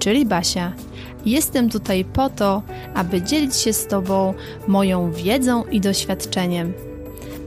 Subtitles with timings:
[0.00, 0.72] czyli Basia.
[1.26, 2.62] Jestem tutaj po to,
[2.94, 4.34] aby dzielić się z Tobą
[4.68, 6.72] moją wiedzą i doświadczeniem.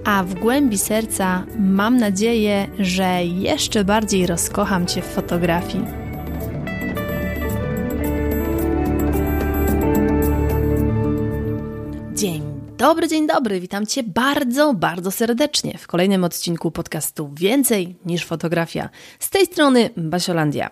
[0.05, 5.85] A w głębi serca mam nadzieję, że jeszcze bardziej rozkocham Cię w fotografii.
[12.16, 12.41] Dzień
[12.77, 13.59] dobry, dzień dobry.
[13.59, 18.89] Witam Cię bardzo, bardzo serdecznie w kolejnym odcinku podcastu Więcej niż fotografia.
[19.19, 20.69] Z tej strony Basiolandia.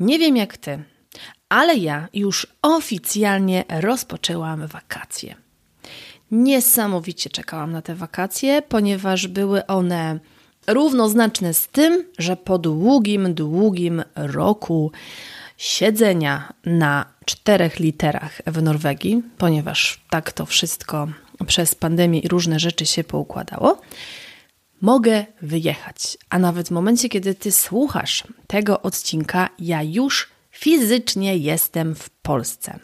[0.00, 0.84] Nie wiem jak Ty,
[1.48, 5.34] ale ja już oficjalnie rozpoczęłam wakacje.
[6.30, 10.18] Niesamowicie czekałam na te wakacje, ponieważ były one
[10.66, 14.92] równoznaczne z tym, że po długim, długim roku
[15.56, 21.08] siedzenia na czterech literach w Norwegii, ponieważ tak to wszystko
[21.46, 23.80] przez pandemię i różne rzeczy się poukładało,
[24.80, 26.18] mogę wyjechać.
[26.30, 30.33] A nawet w momencie, kiedy ty słuchasz tego odcinka, ja już
[30.64, 32.78] fizycznie jestem w Polsce.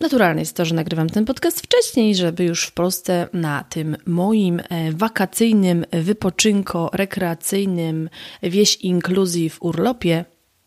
[0.00, 4.60] Naturalne jest to, że nagrywam ten podcast wcześniej, żeby już w Polsce na tym moim
[4.60, 8.08] e, wakacyjnym wypoczynko rekreacyjnym
[8.42, 10.24] wieś inclusive urlopie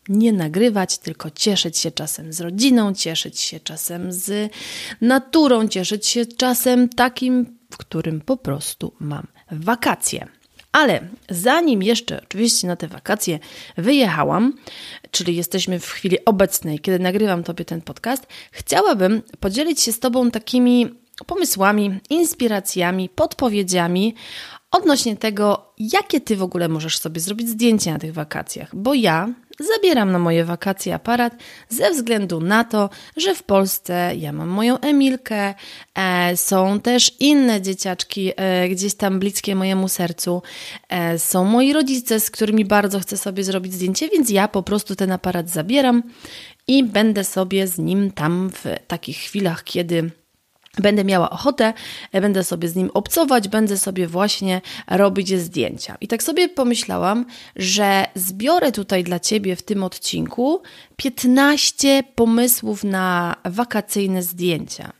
[0.08, 4.52] nie nagrywać, tylko cieszyć się czasem z rodziną, cieszyć się czasem z
[5.00, 10.41] naturą, cieszyć się czasem takim, w którym po prostu mam wakacje.
[10.72, 13.38] Ale zanim jeszcze oczywiście na te wakacje
[13.76, 14.52] wyjechałam,
[15.10, 20.30] czyli jesteśmy w chwili obecnej, kiedy nagrywam Tobie ten podcast, chciałabym podzielić się z Tobą
[20.30, 20.94] takimi
[21.26, 24.14] pomysłami, inspiracjami, podpowiedziami
[24.70, 28.76] odnośnie tego, jakie Ty w ogóle możesz sobie zrobić zdjęcia na tych wakacjach.
[28.76, 29.28] Bo ja
[29.60, 31.36] zabieram na moje wakacje aparat
[31.68, 35.54] ze względu na to, że w Polsce ja mam moją Emilkę,
[35.94, 40.42] e, są też inne dzieciaczki e, gdzieś tam bliskie mojemu sercu,
[40.88, 44.96] e, są moi rodzice, z którymi bardzo chcę sobie zrobić zdjęcie, więc ja po prostu
[44.96, 46.02] ten aparat zabieram
[46.66, 50.10] i będę sobie z nim tam w takich chwilach, kiedy
[50.78, 51.72] Będę miała ochotę,
[52.12, 55.96] będę sobie z nim obcować, będę sobie właśnie robić zdjęcia.
[56.00, 60.62] I tak sobie pomyślałam, że zbiorę tutaj dla Ciebie w tym odcinku
[60.96, 64.92] 15 pomysłów na wakacyjne zdjęcia.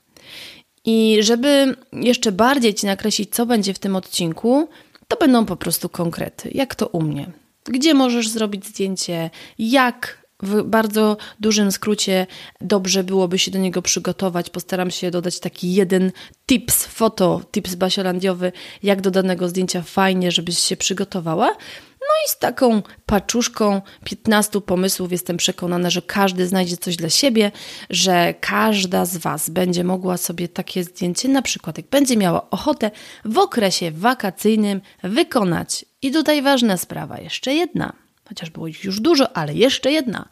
[0.85, 4.69] I żeby jeszcze bardziej Ci nakreślić, co będzie w tym odcinku,
[5.09, 7.31] to będą po prostu konkrety, jak to u mnie.
[7.65, 12.27] Gdzie możesz zrobić zdjęcie, jak w bardzo dużym skrócie
[12.61, 14.51] dobrze byłoby się do niego przygotować.
[14.51, 16.13] Postaram się dodać taki jeden
[16.47, 21.57] tips, foto, tips basiolandiowy, jak do danego zdjęcia fajnie, żebyś się przygotowała.
[22.01, 27.53] No i z taką paczuszką 15 pomysłów jestem przekonana, że każdy znajdzie coś dla siebie,
[27.91, 32.91] że każda z Was będzie mogła sobie takie zdjęcie, na przykład jak będzie miała ochotę
[33.25, 35.85] w okresie wakacyjnym wykonać.
[36.03, 40.29] I tutaj ważna sprawa, jeszcze jedna chociaż było ich już dużo, ale jeszcze jedna,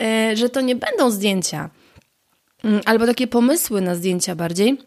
[0.00, 1.70] e, że to nie będą zdjęcia,
[2.64, 4.78] mm, albo takie pomysły na zdjęcia bardziej,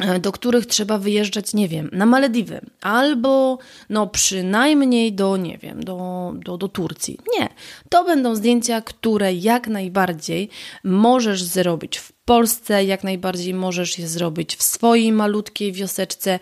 [0.00, 3.58] e, do których trzeba wyjeżdżać, nie wiem, na Malediwy, albo
[3.90, 7.18] no przynajmniej do, nie wiem, do, do, do Turcji.
[7.38, 7.48] Nie,
[7.88, 10.48] to będą zdjęcia, które jak najbardziej
[10.84, 16.38] możesz zrobić w Polsce, jak najbardziej możesz je zrobić w swojej malutkiej wioseczce,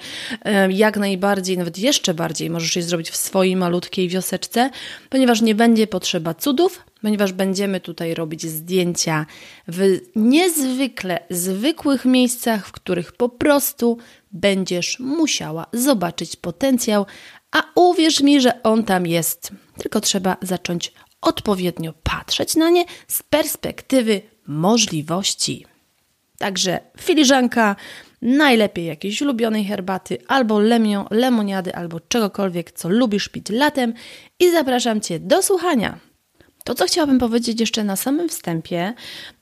[0.70, 4.70] jak najbardziej, nawet jeszcze bardziej możesz je zrobić w swojej malutkiej wioseczce,
[5.10, 9.26] ponieważ nie będzie potrzeba cudów, ponieważ będziemy tutaj robić zdjęcia
[9.68, 13.98] w niezwykle zwykłych miejscach, w których po prostu
[14.32, 17.06] będziesz musiała zobaczyć potencjał,
[17.50, 19.50] a uwierz mi, że on tam jest.
[19.78, 25.67] Tylko trzeba zacząć odpowiednio patrzeć na nie z perspektywy możliwości.
[26.38, 27.76] Także filiżanka,
[28.22, 33.94] najlepiej jakiejś ulubionej herbaty, albo lemio, lemoniady, albo czegokolwiek, co lubisz pić latem
[34.40, 35.98] i zapraszam Cię do słuchania.
[36.64, 38.94] To, co chciałabym powiedzieć jeszcze na samym wstępie,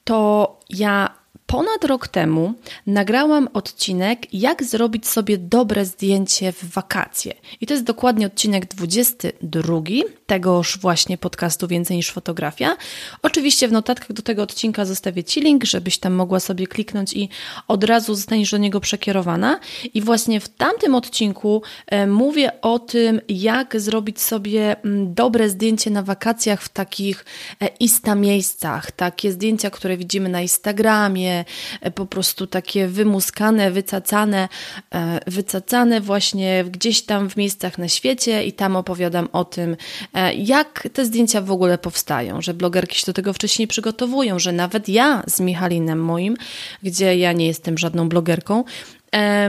[0.05, 1.15] to ja
[1.47, 2.55] Ponad rok temu
[2.87, 7.35] nagrałam odcinek, jak zrobić sobie dobre zdjęcie w wakacje.
[7.61, 9.81] I to jest dokładnie odcinek 22
[10.27, 12.77] tegoż właśnie podcastu Więcej niż fotografia.
[13.23, 17.29] Oczywiście w notatkach do tego odcinka zostawię Ci link, żebyś tam mogła sobie kliknąć i
[17.69, 19.61] od razu zostaniesz do niego przekierowana.
[19.95, 25.91] I właśnie w tamtym odcinku e, mówię o tym, jak zrobić sobie mm, dobre zdjęcie
[25.91, 27.25] na wakacjach w takich
[27.61, 28.91] e, ista miejscach.
[28.91, 31.36] Takie zdjęcia, które widzimy na Instagramie,
[31.81, 34.49] E, po prostu takie wymuskane, wycacane,
[34.94, 39.77] e, wycacane właśnie gdzieś tam w miejscach na świecie i tam opowiadam o tym,
[40.15, 44.53] e, jak te zdjęcia w ogóle powstają, że blogerki się do tego wcześniej przygotowują, że
[44.53, 46.37] nawet ja z Michalinem moim,
[46.83, 48.65] gdzie ja nie jestem żadną blogerką,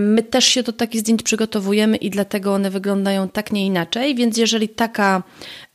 [0.01, 4.38] My też się do takich zdjęć przygotowujemy i dlatego one wyglądają tak nie inaczej, więc
[4.38, 5.24] jeżeli taka,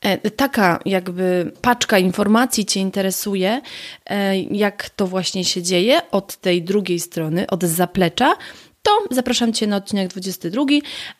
[0.01, 3.61] e, taka jakby paczka informacji Cię interesuje,
[4.05, 8.35] e, jak to właśnie się dzieje od tej drugiej strony, od zaplecza,
[8.83, 10.65] to zapraszam Cię na odcinek 22.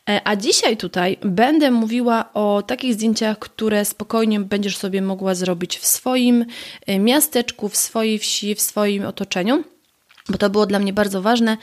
[0.08, 5.78] E, a dzisiaj tutaj będę mówiła o takich zdjęciach, które spokojnie będziesz sobie mogła zrobić
[5.78, 6.44] w swoim
[6.98, 9.73] miasteczku, w swojej wsi, w swoim otoczeniu
[10.28, 11.56] bo to było dla mnie bardzo ważne,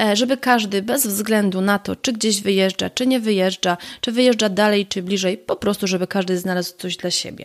[0.00, 4.48] e, żeby każdy, bez względu na to, czy gdzieś wyjeżdża, czy nie wyjeżdża, czy wyjeżdża
[4.48, 7.44] dalej, czy bliżej, po prostu, żeby każdy znalazł coś dla siebie.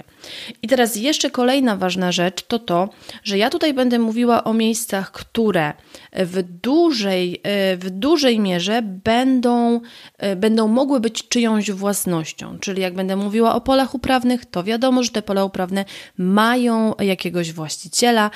[0.62, 2.90] I teraz jeszcze kolejna ważna rzecz to to,
[3.24, 5.74] że ja tutaj będę mówiła o miejscach, które
[6.14, 9.82] w dużej, e, w dużej mierze będą,
[10.18, 12.60] e, będą mogły być czyjąś własnością.
[12.60, 15.86] Czyli jak będę mówiła o polach uprawnych, to wiadomo, że te pola uprawne
[16.18, 18.32] mają jakiegoś właściciela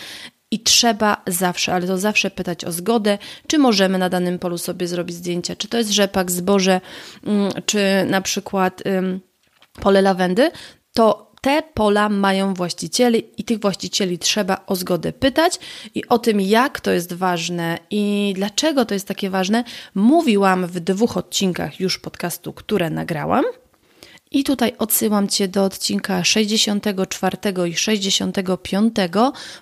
[0.51, 3.17] i trzeba zawsze, ale to zawsze pytać o zgodę,
[3.47, 6.81] czy możemy na danym polu sobie zrobić zdjęcia, czy to jest rzepak, zboże,
[7.23, 7.79] mm, czy
[8.09, 8.83] na przykład
[9.79, 10.51] pole lawendy,
[10.93, 15.59] to te pola mają właścicieli i tych właścicieli trzeba o zgodę pytać
[15.95, 19.63] i o tym, jak to jest ważne i dlaczego to jest takie ważne,
[19.95, 23.45] mówiłam w dwóch odcinkach już podcastu, które nagrałam.
[24.31, 27.37] I tutaj odsyłam Cię do odcinka 64
[27.69, 28.95] i 65,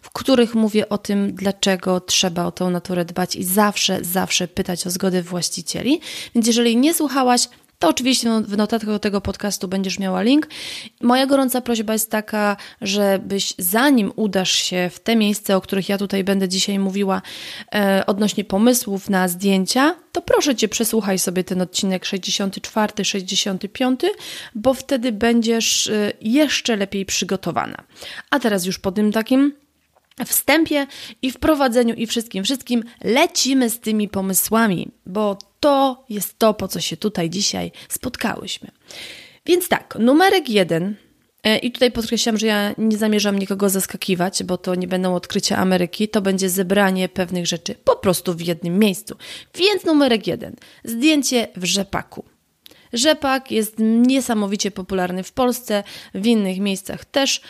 [0.02, 4.88] w których mówię o tym, dlaczego trzeba o tą naturę dbać i zawsze, zawsze pytać
[4.88, 6.02] o zgodę właścicieli.
[6.36, 7.48] Więc jeżeli nie słuchałaś,
[7.80, 10.48] to oczywiście w notatkach do tego podcastu będziesz miała link.
[11.02, 15.98] Moja gorąca prośba jest taka, żebyś zanim udasz się w te miejsca, o których ja
[15.98, 17.22] tutaj będę dzisiaj mówiła,
[17.76, 24.02] e, odnośnie pomysłów na zdjęcia, to proszę Cię, przesłuchaj sobie ten odcinek 64, 65,
[24.56, 27.84] bo wtedy będziesz e, jeszcze lepiej przygotowana.
[28.30, 29.65] A teraz już po tym takim
[30.26, 30.88] wstępie
[31.22, 36.82] i wprowadzeniu i wszystkim, wszystkim lecimy z tymi pomysłami, bo to jest to, po co
[36.82, 38.72] się tutaj dzisiaj spotkałyśmy.
[39.46, 40.96] Więc tak, numerek jeden.
[41.44, 45.58] E, I tutaj podkreślam, że ja nie zamierzam nikogo zaskakiwać, bo to nie będą odkrycia
[45.58, 49.16] Ameryki, to będzie zebranie pewnych rzeczy po prostu w jednym miejscu.
[49.56, 50.56] Więc numerek jeden.
[50.84, 52.35] Zdjęcie w rzepaku.
[52.96, 55.84] Rzepak jest niesamowicie popularny w Polsce,
[56.14, 57.42] w innych miejscach też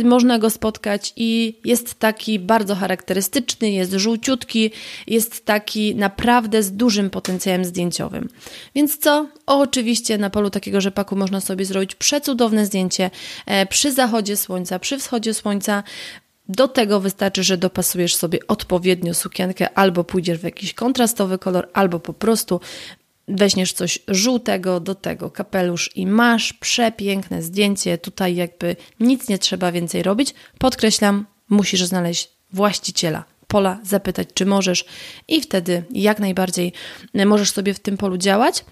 [0.00, 4.70] y, można go spotkać i jest taki bardzo charakterystyczny, jest żółciutki,
[5.06, 8.28] jest taki naprawdę z dużym potencjałem zdjęciowym.
[8.74, 9.28] Więc co?
[9.46, 13.10] O, oczywiście na polu takiego rzepaku można sobie zrobić przecudowne zdjęcie
[13.46, 15.82] e, przy zachodzie słońca, przy wschodzie słońca.
[16.48, 22.00] Do tego wystarczy, że dopasujesz sobie odpowiednio sukienkę, albo pójdziesz w jakiś kontrastowy kolor, albo
[22.00, 22.60] po prostu
[23.30, 27.98] weźmiesz coś żółtego do tego kapelusz i masz przepiękne zdjęcie.
[27.98, 30.34] Tutaj jakby nic nie trzeba więcej robić.
[30.58, 34.84] Podkreślam, musisz znaleźć właściciela pola, zapytać, czy możesz,
[35.28, 36.72] i wtedy jak najbardziej
[37.26, 38.64] możesz sobie w tym polu działać.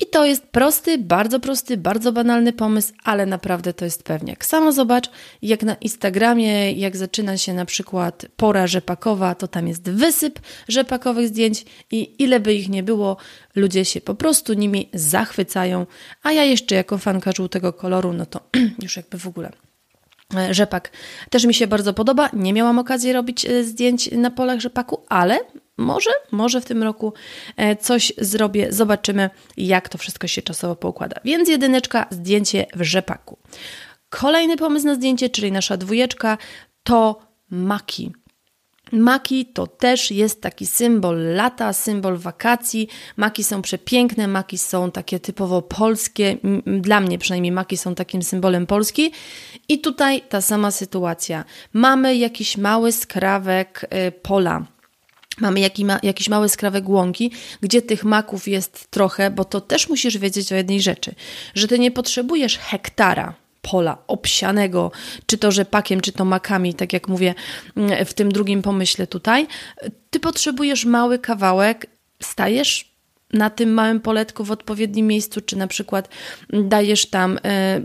[0.00, 4.44] I to jest prosty, bardzo prosty, bardzo banalny pomysł, ale naprawdę to jest pewniak.
[4.44, 5.10] Samo zobacz,
[5.42, 11.28] jak na Instagramie, jak zaczyna się na przykład pora rzepakowa, to tam jest wysyp rzepakowych
[11.28, 13.16] zdjęć i ile by ich nie było,
[13.54, 15.86] ludzie się po prostu nimi zachwycają.
[16.22, 18.40] A ja jeszcze jako fanka żółtego koloru, no to
[18.82, 19.52] już jakby w ogóle
[20.36, 20.90] e, Rzepak
[21.30, 22.30] też mi się bardzo podoba.
[22.32, 25.38] Nie miałam okazji robić e, zdjęć na polach rzepaku, ale
[25.80, 27.12] może, może w tym roku
[27.56, 28.72] e, coś zrobię.
[28.72, 31.20] Zobaczymy, jak to wszystko się czasowo poukłada.
[31.24, 33.38] Więc jedyneczka, zdjęcie w rzepaku.
[34.08, 36.38] Kolejny pomysł na zdjęcie, czyli nasza dwójeczka,
[36.82, 37.20] to
[37.50, 38.12] maki.
[38.92, 42.88] Maki to też jest taki symbol lata, symbol wakacji.
[43.16, 46.36] Maki są przepiękne, maki są takie typowo polskie.
[46.80, 49.12] Dla mnie przynajmniej maki są takim symbolem Polski.
[49.68, 51.44] I tutaj ta sama sytuacja.
[51.72, 54.66] Mamy jakiś mały skrawek y, pola
[55.40, 59.88] Mamy jaki ma, jakiś mały skrawek łąki, gdzie tych maków jest trochę, bo to też
[59.88, 61.14] musisz wiedzieć o jednej rzeczy,
[61.54, 64.92] że ty nie potrzebujesz hektara pola obsianego,
[65.26, 67.34] czy to rzepakiem, czy to makami, tak jak mówię
[67.76, 69.46] mm, w tym drugim pomyśle tutaj,
[70.10, 71.86] ty potrzebujesz mały kawałek,
[72.22, 72.89] stajesz
[73.32, 76.08] na tym małym poletku w odpowiednim miejscu, czy na przykład
[76.52, 77.80] dajesz tam, e,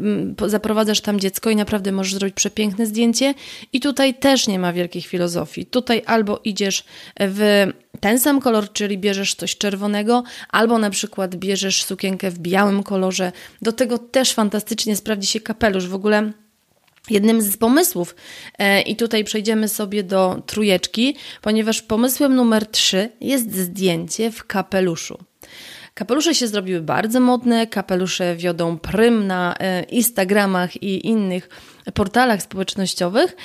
[0.48, 3.34] zaprowadzasz tam dziecko i naprawdę możesz zrobić przepiękne zdjęcie.
[3.74, 5.66] I tutaj też nie ma wielkich filozofii.
[5.66, 6.84] Tutaj albo idziesz
[7.20, 7.66] w
[8.00, 13.32] ten sam kolor, czyli bierzesz coś czerwonego, albo na przykład bierzesz sukienkę w białym kolorze.
[13.62, 15.88] Do tego też fantastycznie sprawdzi się kapelusz.
[15.88, 16.32] W ogóle
[17.10, 18.16] Jednym z pomysłów,
[18.58, 25.18] e, i tutaj przejdziemy sobie do trójeczki, ponieważ pomysłem numer trzy jest zdjęcie w kapeluszu.
[25.94, 31.50] Kapelusze się zrobiły bardzo modne, kapelusze wiodą prym na e, Instagramach i innych
[31.94, 33.36] portalach społecznościowych,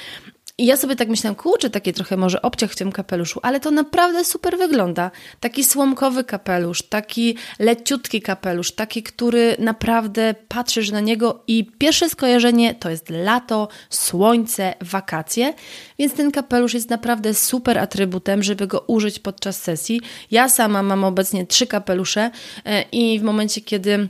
[0.61, 3.71] i ja sobie tak myślałam, kurczę, takie trochę może obciach w tym kapeluszu, ale to
[3.71, 5.11] naprawdę super wygląda.
[5.41, 12.75] Taki słomkowy kapelusz, taki leciutki kapelusz, taki, który naprawdę patrzysz na niego i pierwsze skojarzenie
[12.75, 15.55] to jest lato, słońce, wakacje,
[15.99, 20.01] więc ten kapelusz jest naprawdę super atrybutem, żeby go użyć podczas sesji.
[20.31, 22.31] Ja sama mam obecnie trzy kapelusze
[22.65, 24.09] e, i w momencie, kiedy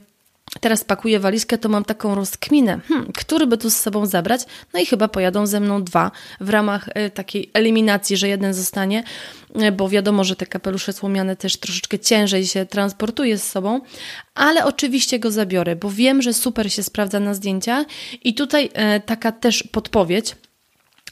[0.61, 4.40] Teraz pakuję walizkę, to mam taką rozkminę, hmm, który by tu z sobą zabrać?
[4.75, 9.04] No i chyba pojadą ze mną dwa w ramach y, takiej eliminacji, że jeden zostanie,
[9.62, 13.80] y, bo wiadomo, że te kapelusze słomiane też troszeczkę ciężej się transportuje z sobą,
[14.35, 17.87] ale oczywiście go zabiorę, bo wiem, że super się sprawdza na zdjęciach
[18.25, 18.64] i tutaj
[18.97, 20.37] y, taka też podpowiedź,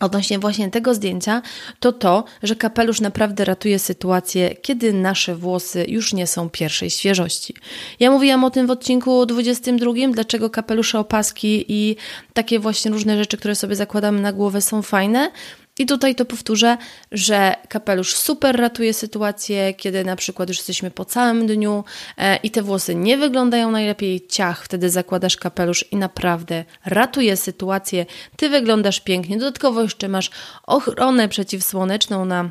[0.01, 1.43] odnośnie właśnie tego zdjęcia,
[1.81, 7.55] to to, że kapelusz naprawdę ratuje sytuację, kiedy nasze włosy już nie są pierwszej świeżości.
[8.01, 11.97] Ja mówiłam o tym w odcinku 22, dlaczego kapelusze, opaski i
[12.33, 15.31] takie właśnie różne rzeczy, które sobie zakładamy na głowę są fajne,
[15.79, 16.77] i tutaj to powtórzę,
[17.13, 21.85] że kapelusz super ratuje sytuację, kiedy na przykład już jesteśmy po całym dniu
[22.17, 28.07] e, i te włosy nie wyglądają najlepiej, ciach, wtedy zakładasz kapelusz i naprawdę ratuje sytuację.
[28.37, 30.31] Ty wyglądasz pięknie, dodatkowo jeszcze masz
[30.67, 32.51] ochronę przeciwsłoneczną na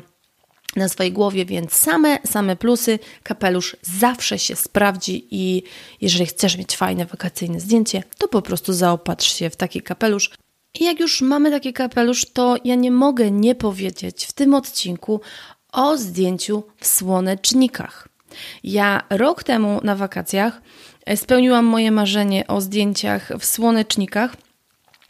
[0.76, 2.98] na swojej głowie, więc same, same plusy.
[3.22, 5.62] Kapelusz zawsze się sprawdzi i
[6.00, 10.30] jeżeli chcesz mieć fajne wakacyjne zdjęcie, to po prostu zaopatrz się w taki kapelusz.
[10.74, 15.20] I jak już mamy taki kapelusz, to ja nie mogę nie powiedzieć w tym odcinku
[15.72, 18.08] o zdjęciu w słonecznikach.
[18.64, 20.62] Ja rok temu na wakacjach
[21.06, 24.36] e, spełniłam moje marzenie o zdjęciach w słonecznikach.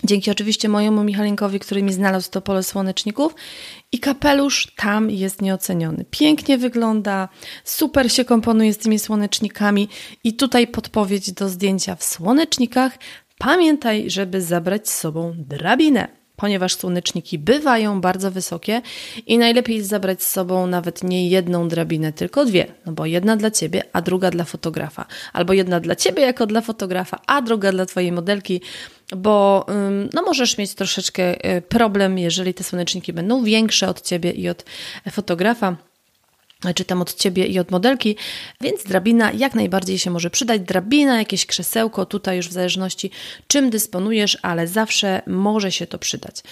[0.05, 3.35] Dzięki oczywiście mojemu Michalinkowi, który mi znalazł to pole słoneczników.
[3.93, 6.05] I kapelusz tam jest nieoceniony.
[6.11, 7.29] Pięknie wygląda,
[7.65, 9.89] super się komponuje z tymi słonecznikami.
[10.25, 12.99] I tutaj podpowiedź do zdjęcia w słonecznikach
[13.39, 18.83] Pamiętaj, żeby zabrać z sobą drabinę, ponieważ słoneczniki bywają bardzo wysokie
[19.27, 23.51] i najlepiej zabrać z sobą nawet nie jedną drabinę, tylko dwie, no bo jedna dla
[23.51, 27.87] ciebie, a druga dla fotografa, albo jedna dla ciebie jako dla fotografa, a druga dla
[27.87, 28.61] twojej modelki,
[29.17, 29.67] bo
[30.15, 34.65] no, możesz mieć troszeczkę y, problem, jeżeli te słoneczniki będą większe od ciebie i od
[35.11, 35.77] fotografa
[36.75, 38.17] czytam od Ciebie i od modelki,
[38.61, 40.63] więc drabina jak najbardziej się może przydać.
[40.63, 43.11] Drabina, jakieś krzesełko, tutaj już w zależności
[43.47, 46.43] czym dysponujesz, ale zawsze może się to przydać.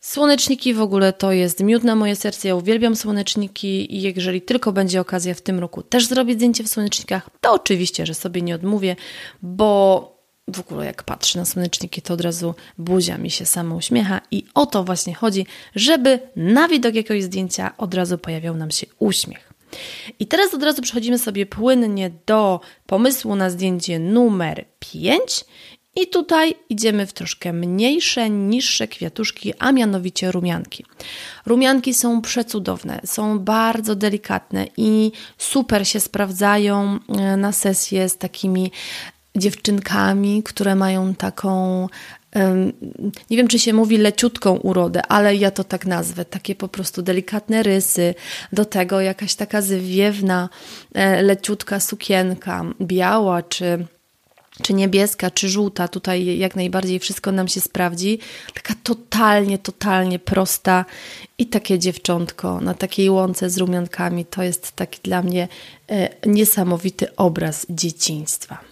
[0.00, 2.48] Słoneczniki w ogóle to jest miód na moje serce.
[2.48, 6.68] Ja uwielbiam słoneczniki i jeżeli tylko będzie okazja w tym roku też zrobić zdjęcie w
[6.68, 8.96] słonecznikach, to oczywiście, że sobie nie odmówię,
[9.42, 10.21] bo
[10.52, 14.44] w ogóle jak patrzę na słoneczniki, to od razu buzia mi się sama uśmiecha i
[14.54, 19.52] o to właśnie chodzi, żeby na widok jakiegoś zdjęcia od razu pojawiał nam się uśmiech.
[20.18, 25.44] I teraz od razu przechodzimy sobie płynnie do pomysłu na zdjęcie numer 5
[25.96, 30.84] i tutaj idziemy w troszkę mniejsze, niższe kwiatuszki, a mianowicie rumianki.
[31.46, 38.72] Rumianki są przecudowne, są bardzo delikatne i super się sprawdzają e, na sesję z takimi
[39.36, 41.88] dziewczynkami, które mają taką
[43.30, 46.24] nie wiem, czy się mówi leciutką urodę, ale ja to tak nazwę.
[46.24, 48.14] Takie po prostu delikatne rysy,
[48.52, 50.48] do tego jakaś taka zwiewna,
[50.94, 53.86] e, leciutka sukienka, biała czy,
[54.62, 55.88] czy niebieska, czy żółta.
[55.88, 58.18] Tutaj jak najbardziej wszystko nam się sprawdzi.
[58.54, 60.84] Taka totalnie, totalnie prosta
[61.38, 64.24] i takie dziewczątko na takiej łące z rumiankami.
[64.24, 65.48] To jest taki dla mnie
[65.90, 68.71] e, niesamowity obraz dzieciństwa.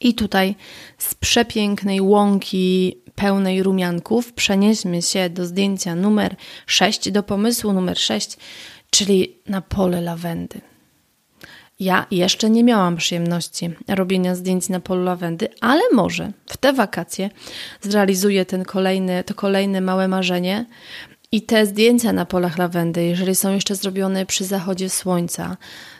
[0.00, 0.54] I tutaj
[0.98, 6.36] z przepięknej łąki pełnej rumianków przenieśmy się do zdjęcia numer
[6.66, 8.36] 6, do pomysłu numer 6,
[8.90, 10.60] czyli na pole lawendy.
[11.80, 17.30] Ja jeszcze nie miałam przyjemności robienia zdjęć na polu lawendy, ale może w te wakacje
[17.80, 20.66] zrealizuję ten kolejny, to kolejne małe marzenie.
[21.32, 25.56] I te zdjęcia na polach lawendy, jeżeli są jeszcze zrobione przy zachodzie słońca,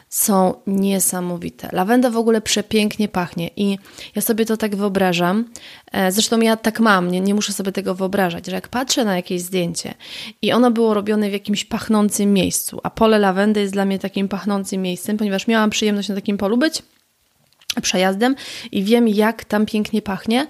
[0.09, 1.69] są niesamowite.
[1.71, 3.77] Lawenda w ogóle przepięknie pachnie i
[4.15, 5.45] ja sobie to tak wyobrażam.
[5.91, 9.15] E, zresztą ja tak mam, nie, nie muszę sobie tego wyobrażać, że jak patrzę na
[9.15, 9.93] jakieś zdjęcie
[10.41, 14.27] i ono było robione w jakimś pachnącym miejscu, a pole lawendy jest dla mnie takim
[14.27, 16.83] pachnącym miejscem, ponieważ miałam przyjemność na takim polu być
[17.81, 18.35] przejazdem
[18.71, 20.47] i wiem, jak tam pięknie pachnie.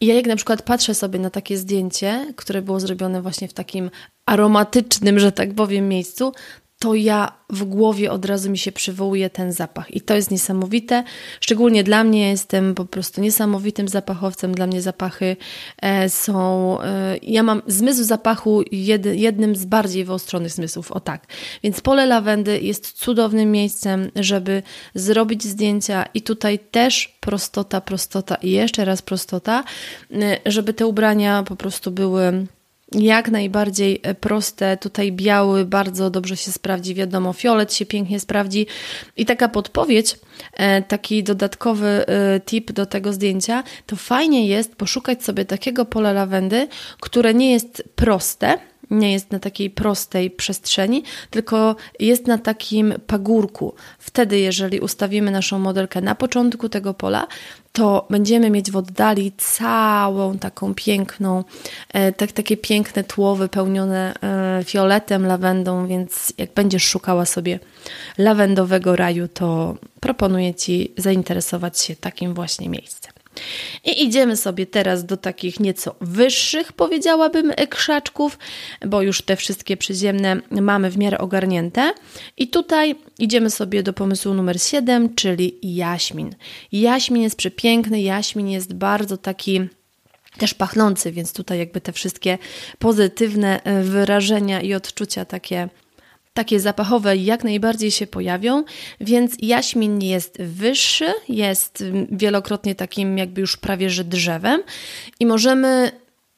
[0.00, 3.52] I ja jak na przykład patrzę sobie na takie zdjęcie, które było zrobione właśnie w
[3.52, 3.90] takim
[4.26, 6.32] aromatycznym, że tak powiem, miejscu,
[6.80, 9.94] to ja w głowie od razu mi się przywołuje ten zapach.
[9.96, 11.04] I to jest niesamowite.
[11.40, 14.54] Szczególnie dla mnie jestem po prostu niesamowitym zapachowcem.
[14.54, 15.36] Dla mnie zapachy
[15.82, 16.78] e, są.
[16.82, 20.92] E, ja mam zmysł zapachu jed, jednym z bardziej wyostrzonych zmysłów.
[20.92, 21.26] O tak.
[21.62, 24.62] Więc pole lawendy jest cudownym miejscem, żeby
[24.94, 26.04] zrobić zdjęcia.
[26.14, 29.64] I tutaj też prostota, prostota i jeszcze raz prostota,
[30.12, 32.46] e, żeby te ubrania po prostu były
[32.92, 34.76] jak najbardziej e, proste.
[34.76, 38.66] Tutaj biały bardzo dobrze się sprawdzi, wiadomo, fiolet się pięknie sprawdzi.
[39.16, 40.18] I taka podpowiedź,
[40.52, 46.12] e, taki dodatkowy e, tip do tego zdjęcia, to fajnie jest poszukać sobie takiego pola
[46.12, 46.68] lawendy,
[47.00, 48.58] które nie jest proste,
[48.90, 53.74] nie jest na takiej prostej przestrzeni, tylko jest na takim pagórku.
[53.98, 57.26] Wtedy, jeżeli ustawimy naszą modelkę na początku tego pola,
[57.72, 61.44] to będziemy mieć w oddali całą taką piękną,
[61.88, 67.58] e, tak, takie piękne tło wypełnione e, fioletem, lawendą, więc jak będziesz szukała sobie
[68.18, 73.19] lawendowego raju, to proponuję Ci zainteresować się takim właśnie miejscem.
[73.84, 78.38] I idziemy sobie teraz do takich nieco wyższych, powiedziałabym, krzaczków,
[78.86, 81.92] bo już te wszystkie przyziemne mamy w miarę ogarnięte.
[82.36, 86.34] I tutaj idziemy sobie do pomysłu numer 7, czyli jaśmin.
[86.72, 89.60] Jaśmin jest przepiękny, jaśmin jest bardzo taki
[90.38, 92.38] też pachnący, więc tutaj jakby te wszystkie
[92.78, 95.68] pozytywne wyrażenia i odczucia takie
[96.34, 98.64] takie zapachowe jak najbardziej się pojawią,
[99.00, 104.62] więc jaśmin jest wyższy, jest wielokrotnie takim jakby już prawie że drzewem
[105.20, 105.92] i możemy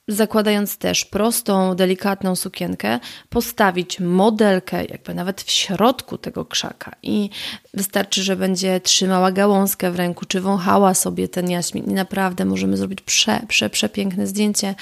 [0.09, 6.93] zakładając też prostą, delikatną sukienkę, postawić modelkę jakby nawet w środku tego krzaka.
[7.03, 7.31] I
[7.75, 11.85] wystarczy, że będzie trzymała gałązkę w ręku, czy wąchała sobie ten jaśmin.
[11.91, 14.75] I naprawdę możemy zrobić prze, prze, przepiękne zdjęcie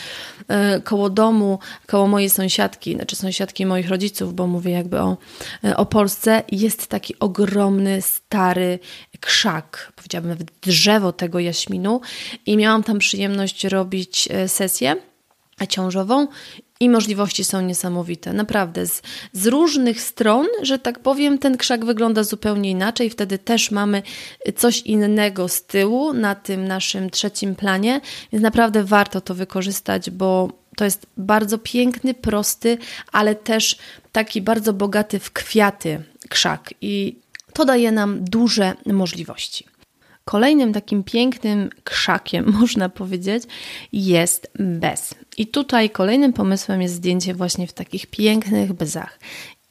[0.49, 5.17] e, koło domu, koło mojej sąsiadki, znaczy sąsiadki moich rodziców, bo mówię jakby o,
[5.65, 8.79] e, o Polsce, jest taki ogromny, stary
[9.21, 12.01] krzak, powiedziałabym nawet drzewo tego jaśminu
[12.47, 14.97] i miałam tam przyjemność robić e, sesję
[15.69, 16.29] ciążową
[16.81, 18.33] i możliwości są niesamowite.
[18.33, 23.11] Naprawdę, z, z, różnych stron, że tak powiem, ten krzak wygląda zupełnie inaczej.
[23.11, 24.03] Wtedy też mamy
[24.57, 28.01] coś innego z tyłu na tym naszym trzecim planie,
[28.33, 32.79] więc naprawdę warto to wykorzystać, bo to jest bardzo piękny, prosty,
[33.13, 33.79] ale też
[34.13, 37.17] taki bardzo bogaty w kwiaty krzak i
[37.53, 39.70] to daje nam duże możliwości.
[40.25, 43.45] Kolejnym takim pięknym krzakiem, można powiedzieć,
[43.93, 45.15] jest bez.
[45.37, 49.19] I tutaj kolejnym pomysłem jest zdjęcie właśnie w takich pięknych bzach.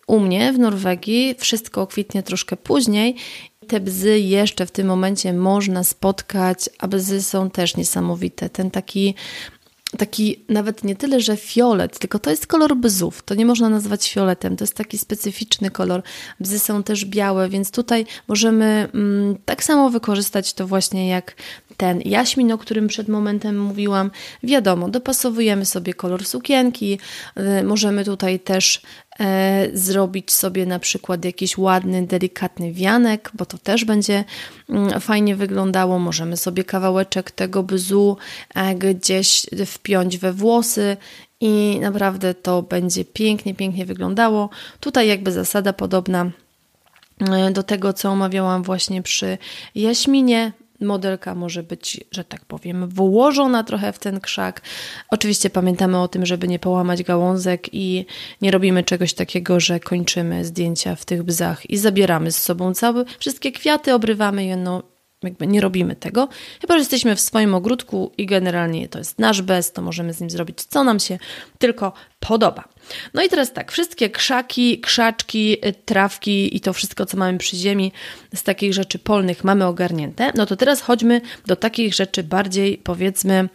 [0.08, 3.16] U mnie w Norwegii wszystko kwitnie troszkę później.
[3.68, 8.50] Te bzy jeszcze w tym momencie można spotkać, a bzy są też niesamowite.
[8.50, 9.16] Ten taki
[9.98, 13.24] taki nawet nie tyle, że fiolet, tylko to jest kolor bzów.
[13.24, 16.04] To nie można nazwać fioletem, to jest taki specyficzny kolor.
[16.40, 21.36] Bzy są też białe, więc tutaj możemy mm, tak samo wykorzystać to właśnie jak
[21.78, 24.12] ten jaśmin, o którym przed momentem mówiłam.
[24.44, 27.00] Wiadomo, dopasowujemy sobie kolor sukienki,
[27.60, 28.82] y, możemy tutaj też
[29.74, 34.24] zrobić sobie na przykład jakiś ładny, delikatny wianek, bo to też będzie
[34.70, 36.00] mm, fajnie wyglądało.
[36.00, 38.18] Możemy sobie kawałeczek tego bzu
[38.56, 40.98] e, gdzieś wpiąć we włosy
[41.40, 44.50] i naprawdę to będzie pięknie, pięknie wyglądało.
[44.80, 46.32] Tutaj jakby zasada podobna
[47.20, 49.38] e, do tego, co omawiałam właśnie przy
[49.76, 54.62] jaśminie modelka może być, że tak powiem, włożona trochę w ten krzak.
[55.10, 58.06] Oczywiście pamiętamy o tym, żeby nie połamać gałązek i
[58.42, 63.06] nie robimy czegoś takiego, że kończymy zdjęcia w tych bzach i zabieramy z sobą całe,
[63.20, 64.84] wszystkie kwiaty, obrywamy je, no
[65.24, 66.30] jakby nie robimy tego,
[66.62, 70.22] chyba że jesteśmy w swoim ogródku i generalnie to jest nasz bez, to możemy z
[70.22, 71.20] nim zrobić co nam się
[71.58, 72.64] tylko podoba.
[73.14, 77.58] No i teraz tak, wszystkie krzaki, krzaczki, y, trawki i to wszystko, co mamy przy
[77.58, 77.92] ziemi
[78.36, 80.32] z takich rzeczy polnych mamy ogarnięte.
[80.36, 83.50] No to teraz chodźmy do takich rzeczy bardziej powiedzmy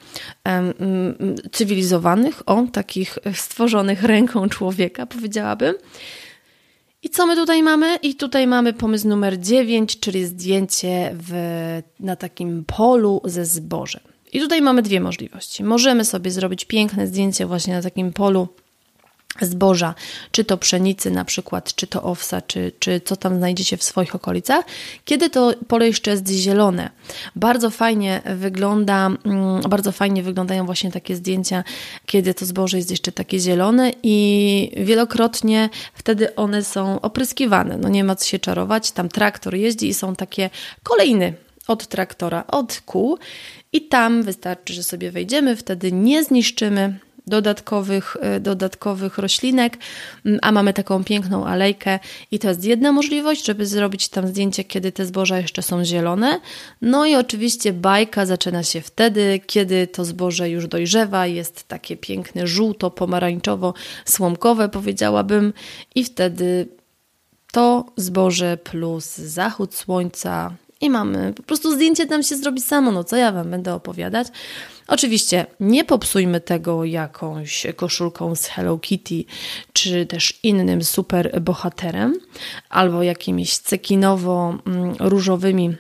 [1.53, 5.75] cywilizowanych, o takich stworzonych ręką człowieka, powiedziałabym.
[7.05, 7.97] I co my tutaj mamy?
[7.97, 11.33] I tutaj mamy pomysł numer 9, czyli zdjęcie w,
[12.01, 14.03] na takim polu ze zbożem.
[14.33, 15.65] I tutaj mamy dwie możliwości.
[15.65, 18.49] Możemy sobie zrobić piękne zdjęcie właśnie na takim polu
[19.41, 19.95] zboża,
[20.31, 24.15] czy to pszenicy na przykład, czy to owsa, czy, czy co tam znajdziecie w swoich
[24.15, 24.65] okolicach,
[25.05, 26.91] kiedy to pole jeszcze jest zielone.
[27.37, 31.65] Bardzo fajnie wygląda, mm, bardzo fajnie wyglądają właśnie takie zdjęcia,
[32.07, 37.77] kiedy to zboże jest jeszcze takie zielone i wielokrotnie wtedy one są opryskiwane.
[37.77, 40.51] No nie ma co się czarować, tam traktor jeździ i są takie
[40.83, 41.35] kolejny
[41.67, 43.19] od traktora, od kół
[43.73, 49.79] i tam wystarczy, że sobie wejdziemy, wtedy nie zniszczymy dodatkowych, e, dodatkowych roślinek,
[50.43, 51.99] a mamy taką piękną alejkę
[52.31, 56.41] i to jest jedna możliwość, żeby zrobić tam zdjęcie, kiedy te zboża jeszcze są zielone.
[56.83, 62.47] No i oczywiście bajka zaczyna się wtedy, kiedy to zboże już dojrzewa, jest takie piękne
[62.47, 65.53] żółto-pomarańczowo-słomkowe powiedziałabym
[65.95, 66.69] i wtedy
[67.53, 73.05] to zboże plus zachód słońca, i mamy po prostu zdjęcie tam się zrobi samo, no
[73.05, 74.29] co ja Wam będę opowiadać.
[74.87, 79.25] Oczywiście nie popsujmy tego jakąś koszulką z Hello Kitty,
[79.73, 82.15] czy też innym super bohaterem,
[82.69, 85.75] albo jakimiś cekinowo-różowymi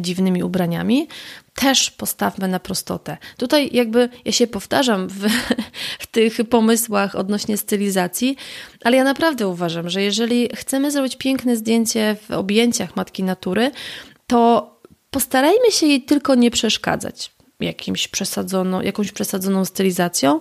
[0.00, 1.08] dziwnymi ubraniami,
[1.54, 3.16] też postawmy na prostotę.
[3.36, 5.28] Tutaj jakby ja się powtarzam w,
[6.02, 8.36] w, tych pomysłach odnośnie stylizacji,
[8.84, 13.70] ale ja naprawdę uważam, że jeżeli chcemy zrobić piękne zdjęcie w objęciach Matki Natury,
[14.26, 14.70] to
[15.10, 17.33] postarajmy się jej tylko nie przeszkadzać
[17.64, 20.40] jakimś przesadzoną, jakąś przesadzoną stylizacją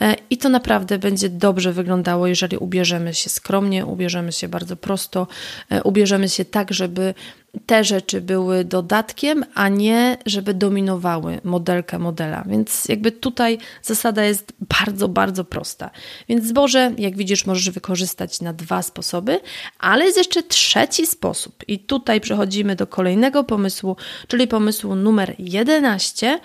[0.00, 5.26] e, i to naprawdę będzie dobrze wyglądało, jeżeli ubierzemy się skromnie, ubierzemy się bardzo prosto,
[5.70, 7.14] e, ubierzemy się tak, żeby
[7.66, 12.44] te rzeczy były dodatkiem, a nie żeby dominowały modelkę modela.
[12.46, 15.90] Więc jakby tutaj zasada jest bardzo, bardzo prosta.
[16.28, 19.40] Więc zboże, jak widzisz, możesz wykorzystać na dwa sposoby,
[19.78, 21.64] ale jest jeszcze trzeci sposób.
[21.68, 23.96] I tutaj przechodzimy do kolejnego pomysłu,
[24.28, 26.40] czyli pomysłu numer 11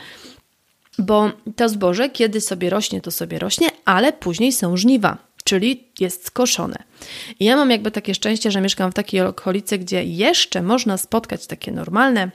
[0.99, 6.25] bo to zboże, kiedy sobie rośnie, to sobie rośnie, ale później są żniwa czyli jest
[6.25, 6.75] skoszone.
[7.39, 11.47] I ja mam jakby takie szczęście, że mieszkam w takiej okolicy, gdzie jeszcze można spotkać
[11.47, 12.31] takie normalne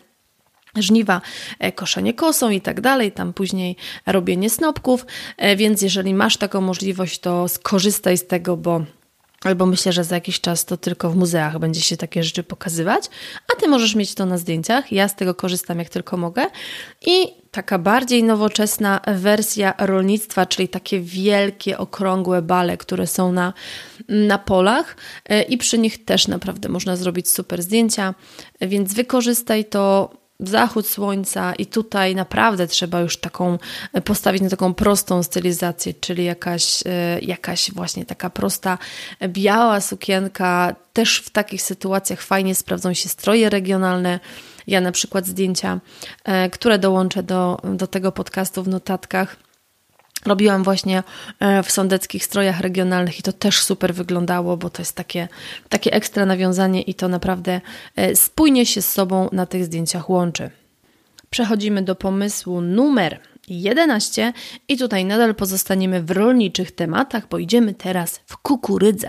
[0.76, 1.20] żniwa,
[1.58, 6.60] e, koszenie kosą i tak dalej, tam później robienie snopków, e, więc jeżeli masz taką
[6.60, 8.84] możliwość, to skorzystaj z tego, bo
[9.44, 13.04] Albo myślę, że za jakiś czas to tylko w muzeach będzie się takie rzeczy pokazywać,
[13.52, 14.92] a ty możesz mieć to na zdjęciach.
[14.92, 16.46] Ja z tego korzystam jak tylko mogę.
[17.06, 23.52] I taka bardziej nowoczesna wersja rolnictwa, czyli takie wielkie, okrągłe bale, które są na,
[24.08, 24.96] na polach,
[25.28, 28.14] e, i przy nich też naprawdę można zrobić super zdjęcia,
[28.60, 30.10] więc wykorzystaj to
[30.48, 33.58] zachód słońca i tutaj naprawdę trzeba już taką
[33.92, 38.78] e, postawić na taką prostą stylizację, czyli jakaś, e, jakaś właśnie taka prosta
[39.20, 40.74] e, biała sukienka.
[40.92, 44.20] Też w takich sytuacjach fajnie sprawdzą się stroje regionalne.
[44.66, 45.80] Ja na przykład zdjęcia,
[46.52, 49.36] które dołączę do, do tego podcastu w notatkach
[50.26, 51.02] Robiłam właśnie
[51.40, 55.28] e, w sądeckich strojach regionalnych i to też super wyglądało, bo to jest takie,
[55.68, 57.60] takie ekstra nawiązanie i to naprawdę
[57.96, 60.50] e, spójnie się z sobą na tych zdjęciach łączy.
[61.30, 64.32] Przechodzimy do pomysłu numer 11
[64.68, 69.08] i tutaj nadal pozostaniemy w rolniczych tematach, bo idziemy teraz w kukurydzę.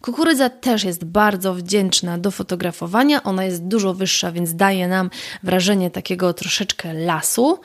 [0.00, 5.10] Kukurydza też jest bardzo wdzięczna do fotografowania, ona jest dużo wyższa, więc daje nam
[5.42, 7.60] wrażenie takiego troszeczkę lasu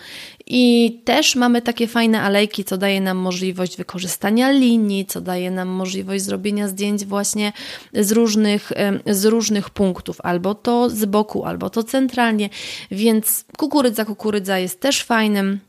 [0.49, 5.67] i też mamy takie fajne alejki, co daje nam możliwość wykorzystania linii, co daje nam
[5.67, 7.53] możliwość zrobienia zdjęć właśnie
[7.93, 8.71] z różnych,
[9.05, 12.49] z różnych punktów, albo to z boku, albo to centralnie,
[12.91, 15.59] więc kukurydza, kukurydza jest też fajnym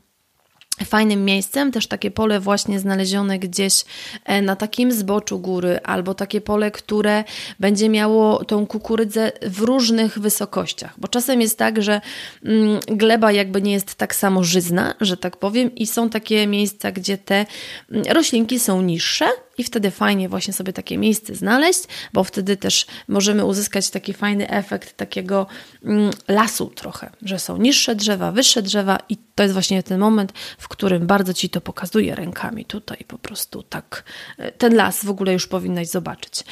[0.85, 3.85] fajnym miejscem, też takie pole właśnie znalezione gdzieś
[4.25, 7.23] e, na takim zboczu góry, albo takie pole, które
[7.59, 12.01] będzie miało tą kukurydzę w różnych wysokościach, bo czasem jest tak, że
[12.45, 16.91] mm, gleba jakby nie jest tak samo żyzna, że tak powiem, i są takie miejsca,
[16.91, 17.45] gdzie te
[17.91, 19.25] mm, roślinki są niższe,
[19.59, 24.49] i wtedy fajnie właśnie sobie takie miejsce znaleźć, bo wtedy też możemy uzyskać taki fajny
[24.49, 25.47] efekt takiego
[25.83, 30.33] mm, lasu trochę, że są niższe drzewa, wyższe drzewa i to jest właśnie ten moment,
[30.57, 34.03] w którym bardzo Ci to pokazuje rękami tutaj po prostu tak.
[34.37, 36.43] E, ten las w ogóle już powinnaś zobaczyć.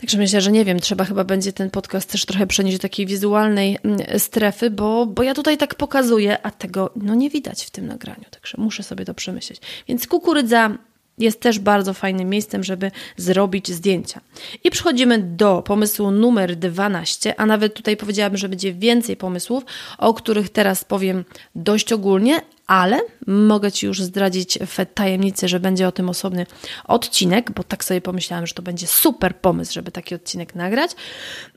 [0.00, 3.06] Także myślę, że nie wiem, trzeba chyba będzie ten podcast też trochę przenieść do takiej
[3.06, 7.70] wizualnej mm, strefy, bo, bo ja tutaj tak pokazuję, a tego no nie widać w
[7.70, 9.60] tym nagraniu, także muszę sobie to przemyśleć.
[9.88, 10.78] Więc kukurydza
[11.18, 14.20] jest też bardzo fajnym miejscem, żeby zrobić zdjęcia.
[14.64, 19.64] I przechodzimy do pomysłu numer 12, a nawet tutaj powiedziałabym, że będzie więcej pomysłów,
[19.98, 25.88] o których teraz powiem dość ogólnie, ale mogę Ci już zdradzić w tajemnicy, że będzie
[25.88, 26.46] o tym osobny
[26.84, 30.90] odcinek, bo tak sobie pomyślałam, że to będzie super pomysł, żeby taki odcinek nagrać.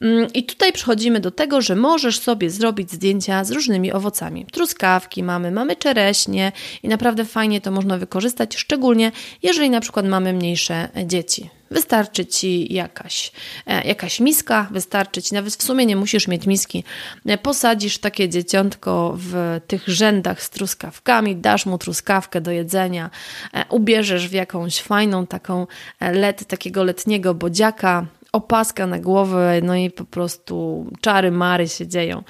[0.02, 4.46] Mm, I tutaj przechodzimy do tego, że możesz sobie zrobić zdjęcia z różnymi owocami.
[4.52, 6.52] Truskawki mamy, mamy czereśnie
[6.84, 9.12] i naprawdę fajnie to można wykorzystać, szczególnie
[9.44, 11.61] jeżeli na przykład mamy mniejsze dzieci.
[11.72, 13.32] Wystarczy Ci jakaś,
[13.68, 16.84] e, jakaś miska, wystarczy Ci, nawet w sumie nie musisz mieć miski.
[17.26, 23.10] E, posadzisz takie dzieciątko w tych rzędach z truskawkami, dasz mu truskawkę do jedzenia,
[23.54, 25.68] e, ubierzesz w jakąś fajną taką
[26.02, 32.24] let, takiego letniego bodziaka, opaska na głowę, no i po prostu czary mary się dzieją.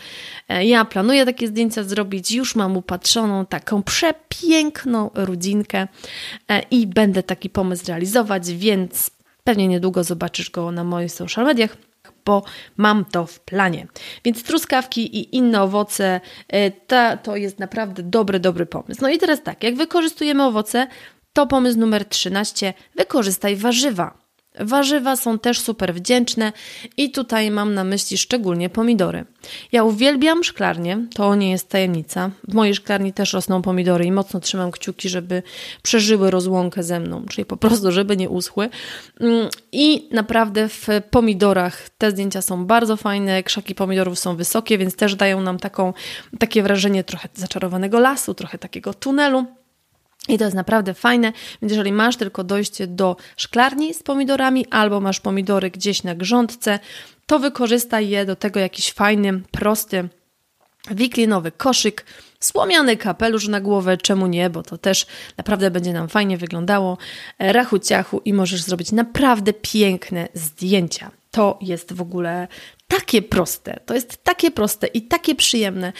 [0.49, 5.87] Ja planuję takie zdjęcia zrobić, już mam upatrzoną taką przepiękną rudzinkę
[6.71, 9.11] i będę taki pomysł realizować, więc
[9.43, 11.77] Pewnie niedługo zobaczysz go na moich social mediach,
[12.25, 12.43] bo
[12.77, 13.87] mam to w planie.
[14.25, 16.71] Więc truskawki i inne owoce e,
[17.17, 19.01] to, jest naprawdę dobry, dobry pomysł.
[19.01, 20.87] No i teraz tak, jak wykorzystujemy owoce,
[21.33, 22.73] to pomysł numer 13.
[22.95, 24.20] Wykorzystaj warzywa.
[24.59, 26.53] Warzywa są też super wdzięczne
[26.97, 29.25] i tutaj mam na myśli szczególnie pomidory.
[29.71, 32.31] Ja uwielbiam szklarnie, to nie jest tajemnica.
[32.47, 35.43] W mojej szklarni też rosną pomidory i mocno trzymam kciuki, żeby
[35.81, 38.69] przeżyły rozłąkę ze mną, czyli po prostu, żeby nie uschły.
[39.19, 44.95] Mm, I naprawdę w pomidorach te zdjęcia są bardzo fajne, krzaki pomidorów są wysokie, więc
[44.95, 45.93] też dają nam taką,
[46.39, 49.60] takie wrażenie trochę zaczarowanego lasu, trochę takiego tunelu.
[50.27, 54.99] I to jest naprawdę fajne, więc jeżeli masz tylko dojście do szklarni z pomidorami albo
[54.99, 56.79] masz pomidory gdzieś na grządce,
[57.25, 60.09] to wykorzystaj je do tego jakiś fajny, prosty,
[60.91, 62.05] wiklinowy koszyk,
[62.39, 65.05] słomiany kapelusz na głowę, czemu nie, bo to też
[65.37, 66.97] naprawdę będzie nam fajnie wyglądało,
[67.39, 71.11] rachu ciachu i możesz zrobić naprawdę piękne zdjęcia.
[71.31, 72.47] To jest w ogóle
[72.91, 73.79] takie proste.
[73.85, 75.93] To jest takie proste i takie przyjemne.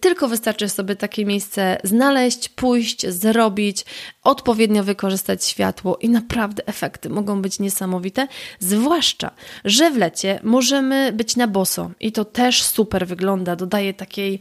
[0.00, 3.84] Tylko wystarczy sobie takie miejsce znaleźć, pójść, zrobić,
[4.24, 8.28] odpowiednio wykorzystać światło i naprawdę efekty mogą być niesamowite.
[8.58, 9.30] Zwłaszcza,
[9.64, 13.56] że w lecie możemy być na boso i to też super wygląda.
[13.56, 14.38] Dodaje takiej,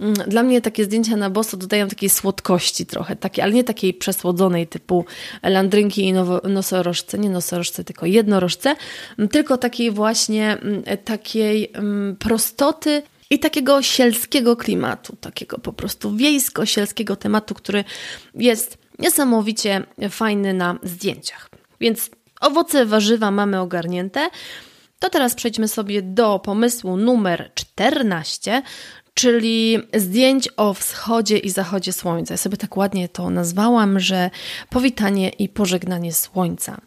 [0.00, 3.94] mm, dla mnie takie zdjęcia na boso dodają takiej słodkości trochę, takie, ale nie takiej
[3.94, 5.04] przesłodzonej typu
[5.42, 6.12] landrynki i
[6.48, 8.76] nosorożce, nie nosorożce, tylko jednorożce,
[9.30, 11.72] tylko takiej właśnie mm, takiej takiej
[12.18, 17.84] prostoty i takiego sielskiego klimatu, takiego po prostu wiejsko-sielskiego tematu, który
[18.34, 21.50] jest niesamowicie fajny na zdjęciach.
[21.80, 24.30] Więc owoce, warzywa mamy ogarnięte.
[24.98, 28.62] To teraz przejdźmy sobie do pomysłu numer 14,
[29.14, 32.34] czyli zdjęć o wschodzie i zachodzie słońca.
[32.34, 34.30] Ja sobie tak ładnie to nazwałam, że
[34.70, 36.80] powitanie i pożegnanie słońca.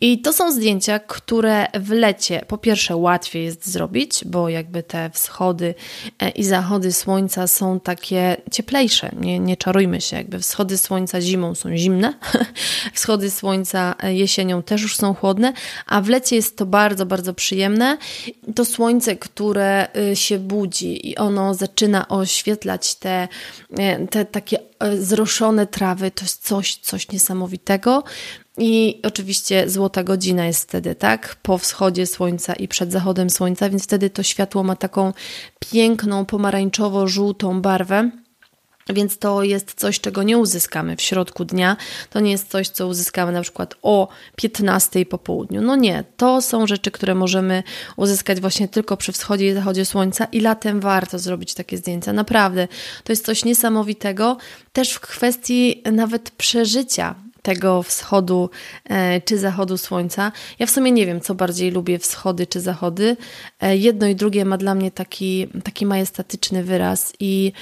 [0.00, 5.10] I to są zdjęcia, które w lecie po pierwsze łatwiej jest zrobić, bo jakby te
[5.10, 5.74] wschody
[6.18, 9.10] e, i zachody słońca są takie cieplejsze.
[9.20, 12.14] Nie, nie czarujmy się, jakby wschody słońca zimą są zimne,
[12.94, 15.52] wschody słońca e, jesienią też już są chłodne,
[15.86, 17.98] a w lecie jest to bardzo, bardzo przyjemne.
[18.54, 23.28] To słońce, które e, się budzi i ono zaczyna oświetlać te,
[24.10, 24.58] te takie
[24.98, 28.04] zroszone trawy, to jest coś, coś niesamowitego.
[28.58, 31.36] I oczywiście złota godzina jest wtedy, tak?
[31.42, 35.12] Po wschodzie słońca i przed zachodem słońca, więc wtedy to światło ma taką
[35.58, 38.10] piękną, pomarańczowo-żółtą barwę.
[38.88, 41.76] Więc to jest coś, czego nie uzyskamy w środku dnia.
[42.10, 45.62] To nie jest coś, co uzyskamy na przykład o 15 po południu.
[45.62, 47.62] No nie, to są rzeczy, które możemy
[47.96, 52.12] uzyskać właśnie tylko przy wschodzie i zachodzie słońca i latem warto zrobić takie zdjęcia.
[52.12, 52.68] Naprawdę,
[53.04, 54.36] to jest coś niesamowitego.
[54.72, 57.14] Też w kwestii nawet przeżycia
[57.46, 58.50] tego wschodu
[58.84, 60.32] e, czy zachodu słońca.
[60.58, 63.16] Ja w sumie nie wiem, co bardziej lubię, wschody czy zachody.
[63.60, 67.52] E, jedno i drugie ma dla mnie taki, taki majestatyczny wyraz i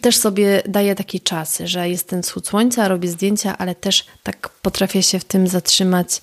[0.00, 4.48] też sobie daję taki czas, że jest ten wschód słońca, robię zdjęcia, ale też tak
[4.48, 6.20] potrafię się w tym zatrzymać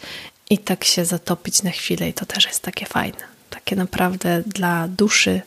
[0.50, 3.24] i tak się zatopić na chwilę i to też jest takie fajne.
[3.50, 5.42] Takie naprawdę dla duszy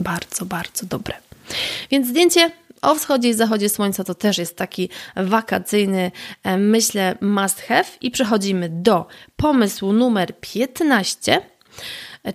[0.00, 1.14] bardzo, bardzo dobre.
[1.90, 2.50] Więc zdjęcie
[2.82, 6.10] o wschodzie i zachodzie słońca to też jest taki wakacyjny,
[6.42, 7.84] e, myślę, must have.
[8.00, 11.40] I przechodzimy do pomysłu numer 15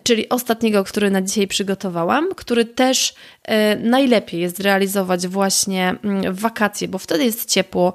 [0.03, 6.39] czyli ostatniego, który na dzisiaj przygotowałam, który też e, najlepiej jest realizować właśnie mm, w
[6.39, 7.93] wakacje, bo wtedy jest ciepło,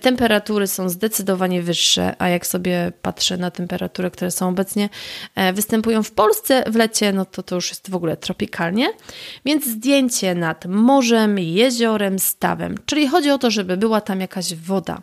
[0.00, 4.88] temperatury są zdecydowanie wyższe, a jak sobie patrzę na temperatury, które są obecnie
[5.34, 8.88] e, występują w Polsce w lecie, no to to już jest w ogóle tropikalnie,
[9.44, 15.02] więc zdjęcie nad morzem, jeziorem, stawem, czyli chodzi o to, żeby była tam jakaś woda.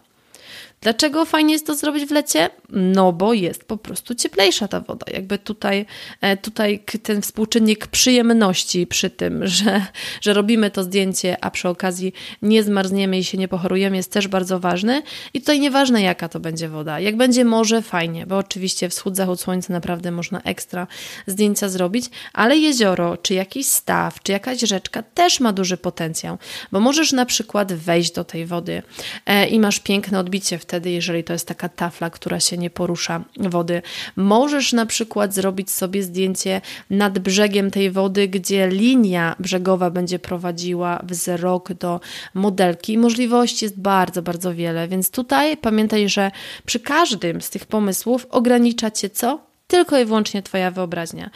[0.86, 2.50] Dlaczego fajnie jest to zrobić w lecie?
[2.70, 5.06] No bo jest po prostu cieplejsza ta woda.
[5.14, 5.86] Jakby tutaj,
[6.22, 9.86] e, tutaj ten współczynnik przyjemności przy tym, że,
[10.22, 14.28] że robimy to zdjęcie, a przy okazji nie zmarzniemy i się nie pochorujemy jest też
[14.28, 15.02] bardzo ważny.
[15.34, 17.00] I tutaj nieważne jaka to będzie woda.
[17.00, 20.88] Jak będzie morze, fajnie, bo oczywiście wschód, zachód słońca naprawdę można ekstra
[21.28, 26.38] zdjęcia zrobić, ale jezioro, czy jakiś staw, czy jakaś rzeczka też ma duży potencjał,
[26.72, 28.82] bo możesz na przykład wejść do tej wody
[29.26, 33.24] e, i masz piękne odbicie wtedy, jeżeli to jest taka tafla, która się nie porusza
[33.38, 33.82] wody.
[34.16, 41.02] Możesz na przykład zrobić sobie zdjęcie nad brzegiem tej wody, gdzie linia brzegowa będzie prowadziła
[41.04, 42.00] wzrok do
[42.34, 42.98] modelki.
[42.98, 46.32] Możliwości jest bardzo, bardzo wiele, więc tutaj pamiętaj, że
[46.66, 49.55] przy każdym z tych pomysłów ogranicza cię co?
[49.68, 51.30] Tylko i wyłącznie Twoja wyobraźnia.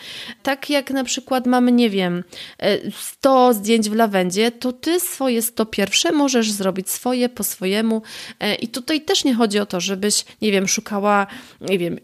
[0.44, 2.24] Tak jak na przykład mamy, nie wiem,
[3.00, 8.02] 100 e, zdjęć w lawendzie, to Ty swoje 100 pierwsze możesz zrobić swoje po swojemu
[8.40, 11.28] e, i tutaj też nie chodzi o to, żebyś, nie wiem, szukała,
[11.62, 11.98] nie wiem,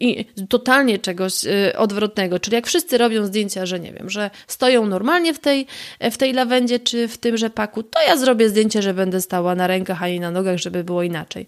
[0.49, 5.33] totalnie czegoś e, odwrotnego, czyli jak wszyscy robią zdjęcia, że nie wiem, że stoją normalnie
[5.33, 5.67] w tej,
[6.11, 9.67] w tej lawendzie czy w tym rzepaku, to ja zrobię zdjęcie, że będę stała na
[9.67, 11.47] rękach, a nie na nogach, żeby było inaczej.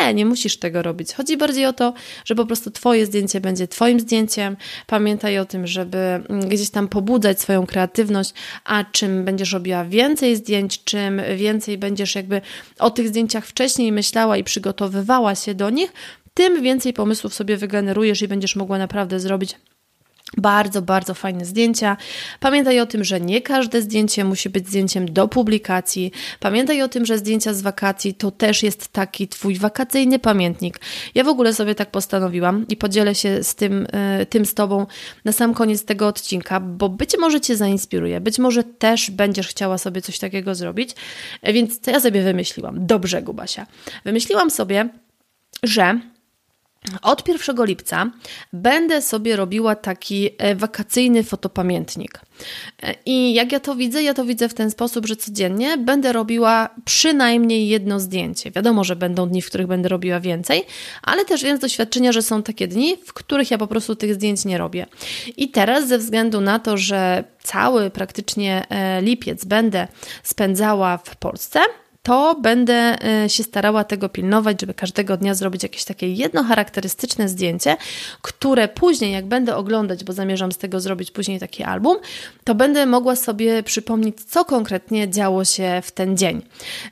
[0.00, 1.12] Nie, nie musisz tego robić.
[1.12, 4.17] Chodzi bardziej o to, że po prostu Twoje zdjęcie będzie Twoim zdjęciem,
[4.86, 8.32] Pamiętaj o tym, żeby mm, gdzieś tam pobudzać swoją kreatywność,
[8.64, 12.40] a czym będziesz robiła więcej zdjęć, czym więcej będziesz jakby
[12.78, 15.92] o tych zdjęciach wcześniej myślała i przygotowywała się do nich,
[16.34, 19.54] tym więcej pomysłów sobie wygenerujesz i będziesz mogła naprawdę zrobić
[20.36, 21.96] bardzo, bardzo fajne zdjęcia.
[22.40, 26.12] Pamiętaj o tym, że nie każde zdjęcie musi być zdjęciem do publikacji.
[26.40, 30.80] Pamiętaj o tym, że zdjęcia z wakacji to też jest taki Twój wakacyjny pamiętnik.
[31.14, 34.86] Ja w ogóle sobie tak postanowiłam i podzielę się z tym, e, tym z Tobą
[35.24, 39.78] na sam koniec tego odcinka, bo być może Cię zainspiruje, być może też będziesz chciała
[39.78, 40.90] sobie coś takiego zrobić.
[41.42, 42.86] E, więc co ja sobie wymyśliłam?
[42.86, 43.66] Dobrze, Gubasia.
[44.04, 44.88] Wymyśliłam sobie,
[45.62, 46.00] że
[47.02, 48.10] od 1 lipca
[48.52, 52.20] będę sobie robiła taki e, wakacyjny fotopamiętnik.
[52.82, 56.12] E, I jak ja to widzę, ja to widzę w ten sposób, że codziennie będę
[56.12, 58.50] robiła przynajmniej jedno zdjęcie.
[58.50, 60.64] Wiadomo, że będą dni, w których będę robiła więcej,
[61.02, 64.14] ale też wiem z doświadczenia, że są takie dni, w których ja po prostu tych
[64.14, 64.86] zdjęć nie robię.
[65.36, 69.88] I teraz, ze względu na to, że cały praktycznie e, lipiec będę
[70.22, 71.60] spędzała w Polsce,
[72.08, 77.28] to będę e, się starała tego pilnować, żeby każdego dnia zrobić jakieś takie jedno charakterystyczne
[77.28, 77.76] zdjęcie,
[78.22, 81.96] które później, jak będę oglądać, bo zamierzam z tego zrobić później taki album,
[82.44, 86.42] to będę mogła sobie przypomnieć, co konkretnie działo się w ten dzień.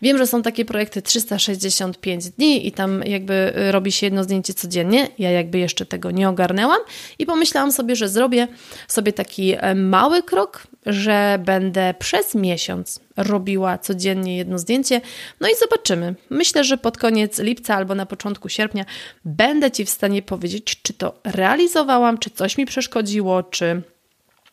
[0.02, 4.54] Wiem, że są takie projekty 365 dni i tam jakby e, robi się jedno zdjęcie
[4.54, 5.08] codziennie.
[5.18, 6.80] Ja jakby jeszcze tego nie ogarnęłam
[7.18, 8.48] i pomyślałam sobie, że zrobię
[8.88, 15.00] sobie taki e, mały krok, że będę przez miesiąc robiła codziennie jedno zdjęcie.
[15.40, 16.14] No i zobaczymy.
[16.30, 18.84] Myślę, że pod koniec lipca albo na początku sierpnia
[19.24, 23.82] będę Ci w stanie powiedzieć, czy to realizowałam, czy coś mi przeszkodziło, czy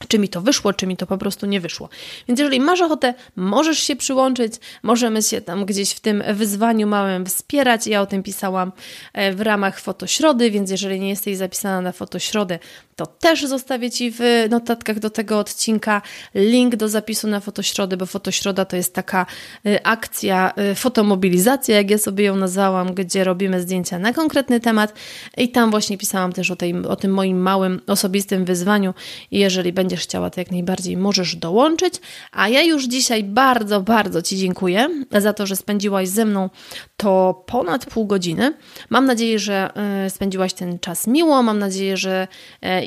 [0.07, 1.89] czy mi to wyszło, czy mi to po prostu nie wyszło.
[2.27, 7.25] Więc jeżeli masz ochotę, możesz się przyłączyć, możemy się tam gdzieś w tym wyzwaniu małym
[7.25, 7.87] wspierać.
[7.87, 8.71] Ja o tym pisałam
[9.13, 12.59] e, w ramach Fotośrody, więc jeżeli nie jesteś zapisana na Fotośrodę,
[12.95, 16.01] to też zostawię Ci w notatkach do tego odcinka
[16.35, 19.25] link do zapisu na Fotośrodę, bo Fotośroda to jest taka
[19.67, 24.93] y, akcja, y, fotomobilizacja, jak ja sobie ją nazwałam, gdzie robimy zdjęcia na konkretny temat.
[25.37, 28.93] I tam właśnie pisałam też o, tej, o tym moim małym, osobistym wyzwaniu.
[29.31, 31.93] I jeżeli będziesz chciała, to jak najbardziej możesz dołączyć,
[32.31, 36.49] a ja już dzisiaj bardzo, bardzo Ci dziękuję za to, że spędziłaś ze mną
[36.97, 38.53] to ponad pół godziny.
[38.89, 39.69] Mam nadzieję, że
[40.05, 42.27] y, spędziłaś ten czas miło, mam nadzieję, że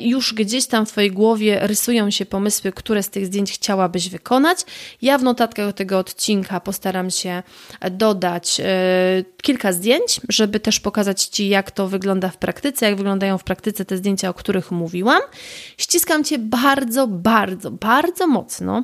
[0.01, 4.59] już gdzieś tam w Twojej głowie rysują się pomysły, które z tych zdjęć chciałabyś wykonać.
[5.01, 7.43] Ja w notatkach tego odcinka postaram się
[7.91, 13.37] dodać e, kilka zdjęć, żeby też pokazać Ci, jak to wygląda w praktyce, jak wyglądają
[13.37, 15.21] w praktyce te zdjęcia, o których mówiłam.
[15.77, 18.83] Ściskam Cię bardzo, bardzo, bardzo mocno.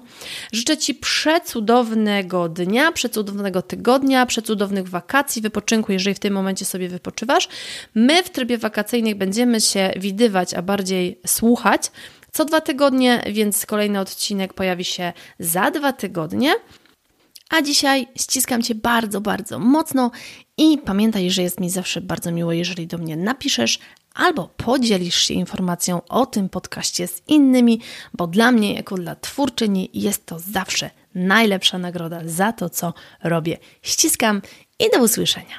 [0.51, 7.47] Życzę Ci przecudownego dnia, przecudownego tygodnia, przecudownych wakacji, wypoczynku, jeżeli w tym momencie sobie wypoczywasz.
[7.95, 11.91] My w trybie wakacyjnym będziemy się widywać, a bardziej słuchać
[12.33, 16.53] co dwa tygodnie, więc kolejny odcinek pojawi się za dwa tygodnie.
[17.49, 20.11] A dzisiaj ściskam Cię bardzo, bardzo mocno
[20.57, 23.79] i pamiętaj, że jest mi zawsze bardzo miło, jeżeli do mnie napiszesz
[24.13, 27.81] albo podzielisz się informacją o tym podcaście z innymi,
[28.13, 33.57] bo dla mnie, jako dla twórczyni, jest to zawsze najlepsza nagroda za to, co robię.
[33.81, 34.41] Ściskam
[34.79, 35.55] i do usłyszenia.